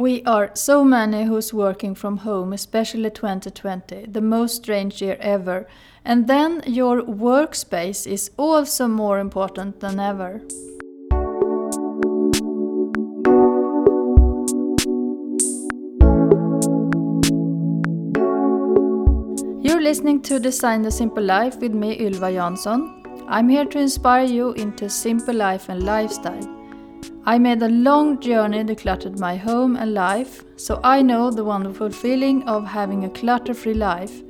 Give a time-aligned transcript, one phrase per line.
[0.00, 5.68] We are so many who's working from home, especially 2020, the most strange year ever.
[6.06, 10.40] And then your workspace is also more important than ever.
[19.62, 23.26] You're listening to Design the Simple Life with me, Ylva Jansson.
[23.28, 26.59] I'm here to inspire you into simple life and lifestyle.
[27.26, 31.90] I made a long journey decluttered my home and life, so I know the wonderful
[31.90, 34.22] feeling of having a clutter free life.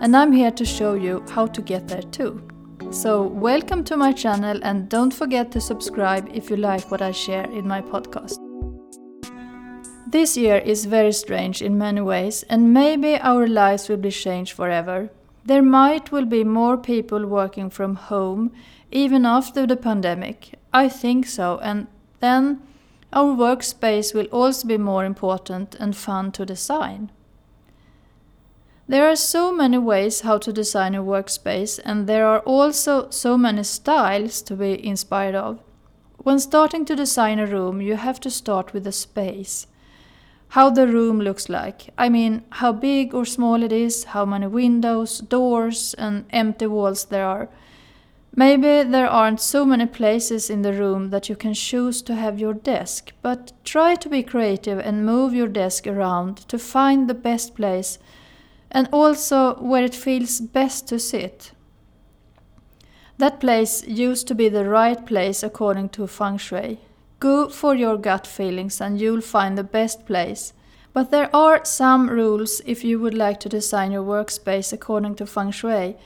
[0.00, 2.42] And I'm here to show you how to get there too.
[2.90, 7.12] So, welcome to my channel and don't forget to subscribe if you like what I
[7.12, 8.38] share in my podcast.
[10.08, 14.52] This year is very strange in many ways, and maybe our lives will be changed
[14.52, 15.10] forever.
[15.44, 18.50] There might will be more people working from home
[18.90, 20.54] even after the pandemic.
[20.72, 21.86] I think so, and
[22.20, 22.60] then
[23.12, 27.10] our workspace will also be more important and fun to design.
[28.88, 33.36] There are so many ways how to design a workspace, and there are also so
[33.36, 35.58] many styles to be inspired of.
[36.18, 39.66] When starting to design a room, you have to start with the space.
[40.50, 41.90] How the room looks like.
[41.98, 47.06] I mean, how big or small it is, how many windows, doors, and empty walls
[47.06, 47.48] there are.
[48.38, 52.38] Maybe there aren't so many places in the room that you can choose to have
[52.38, 57.14] your desk, but try to be creative and move your desk around to find the
[57.14, 57.98] best place
[58.70, 61.52] and also where it feels best to sit.
[63.16, 66.78] That place used to be the right place according to feng shui.
[67.20, 70.52] Go for your gut feelings and you'll find the best place.
[70.92, 75.26] But there are some rules if you would like to design your workspace according to
[75.26, 75.96] feng shui,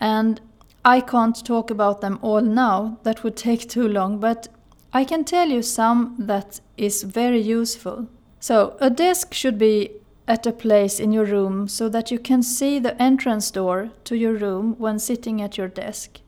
[0.00, 0.40] and
[0.88, 4.48] I can't talk about them all now, that would take too long, but
[4.90, 8.08] I can tell you some that is very useful.
[8.40, 9.90] So, a desk should be
[10.26, 14.16] at a place in your room so that you can see the entrance door to
[14.16, 16.20] your room when sitting at your desk.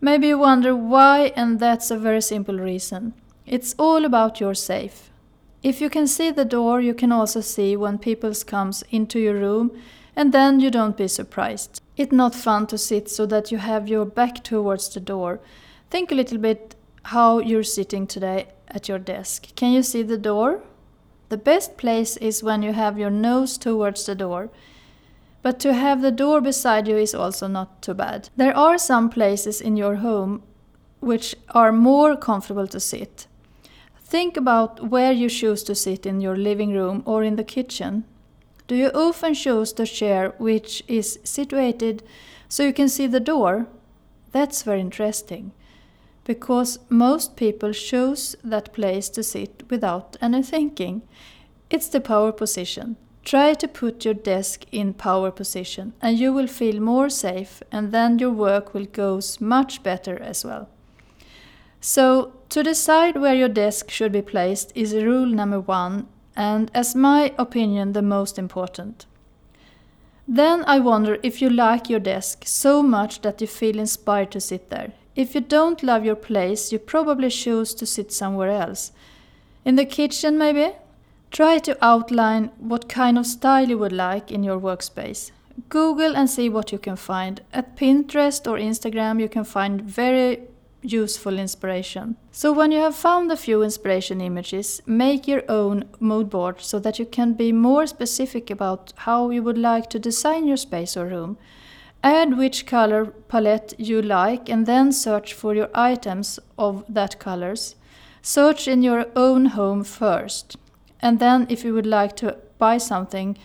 [0.00, 3.14] Maybe you wonder why, and that's a very simple reason.
[3.46, 5.12] It's all about your safe.
[5.62, 9.34] If you can see the door, you can also see when people comes into your
[9.34, 9.70] room,
[10.16, 11.81] and then you don't be surprised.
[11.96, 15.40] It's not fun to sit so that you have your back towards the door.
[15.90, 19.54] Think a little bit how you're sitting today at your desk.
[19.56, 20.62] Can you see the door?
[21.28, 24.50] The best place is when you have your nose towards the door.
[25.42, 28.30] But to have the door beside you is also not too bad.
[28.36, 30.42] There are some places in your home
[31.00, 33.26] which are more comfortable to sit.
[33.98, 38.04] Think about where you choose to sit in your living room or in the kitchen.
[38.72, 42.02] Do you often choose the chair which is situated
[42.48, 43.66] so you can see the door?
[44.30, 45.52] That's very interesting,
[46.24, 51.02] because most people choose that place to sit without any thinking.
[51.68, 52.96] It's the power position.
[53.26, 57.92] Try to put your desk in power position and you will feel more safe and
[57.92, 60.70] then your work will go much better as well.
[61.82, 66.94] So, to decide where your desk should be placed is rule number one and as
[66.94, 69.06] my opinion the most important.
[70.26, 74.40] Then I wonder if you like your desk so much that you feel inspired to
[74.40, 74.92] sit there.
[75.14, 78.92] If you don't love your place, you probably choose to sit somewhere else.
[79.64, 80.72] In the kitchen, maybe?
[81.30, 85.30] Try to outline what kind of style you would like in your workspace.
[85.68, 87.42] Google and see what you can find.
[87.52, 90.40] At Pinterest or Instagram, you can find very
[90.82, 92.16] useful inspiration.
[92.30, 96.78] So when you have found a few inspiration images, make your own mood board so
[96.80, 100.96] that you can be more specific about how you would like to design your space
[100.96, 101.38] or room.
[102.02, 107.76] Add which color palette you like and then search for your items of that colors.
[108.22, 110.56] Search in your own home first.
[111.00, 113.36] And then if you would like to buy something,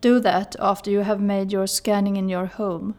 [0.00, 2.94] do that after you have made your scanning in your home.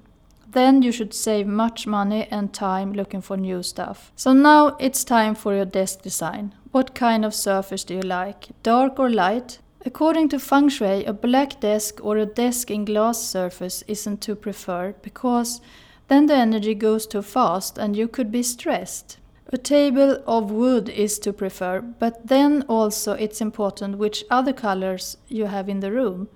[0.52, 4.12] Then you should save much money and time looking for new stuff.
[4.16, 6.56] So now it's time for your desk design.
[6.72, 8.50] What kind of surface do you like?
[8.64, 9.59] Dark or light?
[9.85, 14.35] According to feng shui, a black desk or a desk in glass surface isn't to
[14.35, 15.62] prefer because
[16.08, 19.18] then the energy goes too fast and you could be stressed.
[19.53, 25.18] A table of wood is to prefer, but then also it's important which other colors
[25.28, 26.28] you have in the room.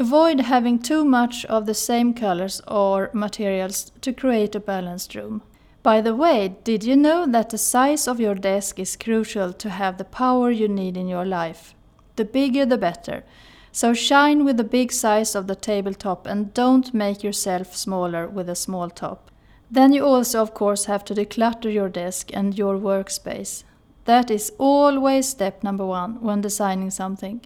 [0.00, 5.42] Avoid having too much of the same colors or materials to create a balanced room.
[5.82, 9.68] By the way, did you know that the size of your desk is crucial to
[9.68, 11.74] have the power you need in your life?
[12.16, 13.24] The bigger the better.
[13.72, 18.48] So shine with the big size of the tabletop and don't make yourself smaller with
[18.48, 19.30] a small top.
[19.70, 23.64] Then you also, of course, have to declutter your desk and your workspace.
[24.06, 27.42] That is always step number one when designing something.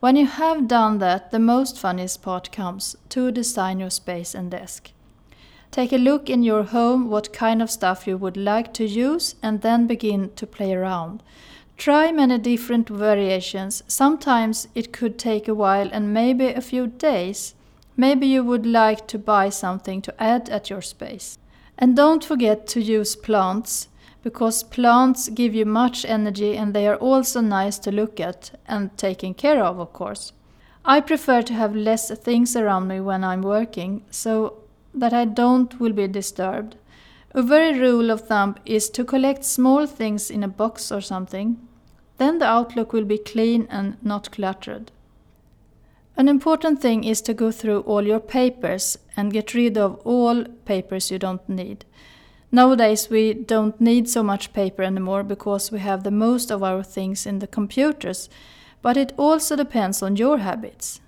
[0.00, 4.50] When you have done that, the most funniest part comes to design your space and
[4.50, 4.90] desk.
[5.70, 9.36] Take a look in your home what kind of stuff you would like to use
[9.42, 11.22] and then begin to play around.
[11.78, 13.82] Try many different variations.
[13.88, 17.54] Sometimes it could take a while and maybe a few days.
[17.96, 21.38] Maybe you would like to buy something to add at your space.
[21.78, 23.88] And don't forget to use plants
[24.26, 28.98] because plants give you much energy and they are also nice to look at and
[28.98, 30.32] taken care of, of course.
[30.84, 35.78] I prefer to have less things around me when I'm working so that I don't
[35.78, 36.74] will be disturbed.
[37.34, 41.60] A very rule of thumb is to collect small things in a box or something.
[42.18, 44.90] Then the outlook will be clean and not cluttered.
[46.16, 50.42] An important thing is to go through all your papers and get rid of all
[50.64, 51.84] papers you don't need.
[52.56, 56.82] Nowadays, we don't need so much paper anymore because we have the most of our
[56.82, 58.30] things in the computers,
[58.80, 61.02] but it also depends on your habits.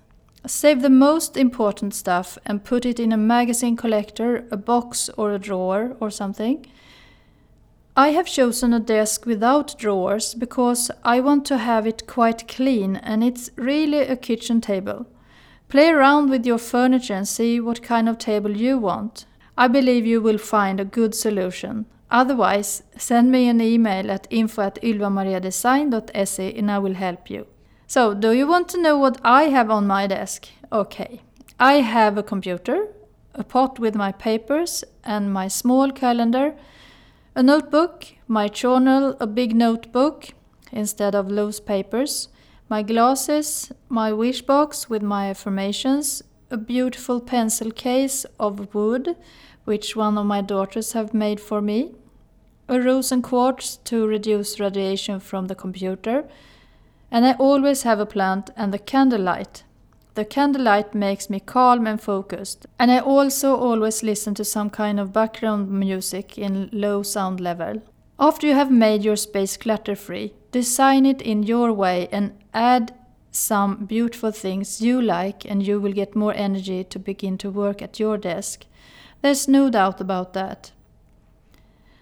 [0.45, 5.33] Save the most important stuff and put it in a magazine collector, a box, or
[5.33, 6.67] a drawer or something.
[7.97, 12.95] I have chosen a desk without drawers because I want to have it quite clean
[12.97, 15.07] and it's really a kitchen table.
[15.67, 19.25] Play around with your furniture and see what kind of table you want.
[19.59, 21.85] I believe you will find a good solution.
[22.09, 27.45] Otherwise, send me an email at info at and I will help you.
[27.85, 30.47] So, do you want to know what I have on my desk?
[30.71, 31.19] Okay.
[31.59, 32.87] I have a computer,
[33.35, 36.55] a pot with my papers, and my small calendar,
[37.35, 40.29] a notebook, my journal, a big notebook
[40.71, 42.29] instead of loose papers,
[42.69, 49.15] my glasses, my wish box with my affirmations, a beautiful pencil case of wood,
[49.65, 51.91] which one of my daughters have made for me,
[52.67, 56.25] a rosin quartz to reduce radiation from the computer,
[57.11, 59.63] and I always have a plant and the candlelight.
[60.15, 64.99] The candlelight makes me calm and focused, and I also always listen to some kind
[64.99, 67.81] of background music in low sound level.
[68.19, 72.93] After you have made your space clutter free, design it in your way and add
[73.31, 77.81] some beautiful things you like, and you will get more energy to begin to work
[77.81, 78.65] at your desk.
[79.21, 80.71] There's no doubt about that.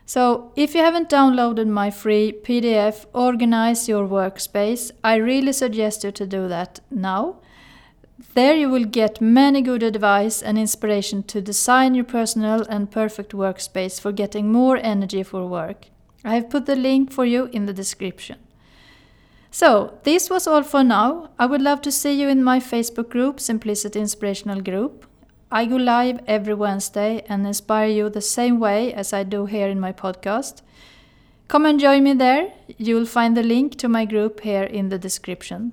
[0.05, 6.11] So, if you haven't downloaded my free PDF Organize Your Workspace, I really suggest you
[6.11, 7.39] to do that now.
[8.33, 13.33] There you will get many good advice and inspiration to design your personal and perfect
[13.33, 15.87] workspace for getting more energy for work.
[16.23, 18.37] I have put the link for you in the description.
[19.59, 21.31] So, this was all for now.
[21.39, 25.07] I would love to see you in my Facebook group, Simplicity Inspirational Group.
[25.51, 29.67] I go live every Wednesday and inspire you the same way as I do here
[29.67, 30.61] in my podcast.
[31.47, 32.53] Come and join me there.
[32.77, 35.71] You will find the link to my group here in the description.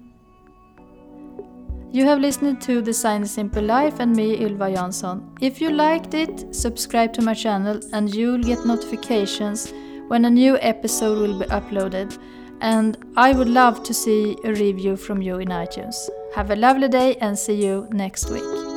[1.92, 5.37] You have listened to Design a Simple Life and me, Ylva Jansson.
[5.42, 9.75] If you liked it, subscribe to my channel and you'll get notifications
[10.08, 12.19] when a new episode will be uploaded.
[12.64, 16.08] And I would love to see a review from you in iTunes.
[16.34, 18.74] Have a lovely day and see you next week.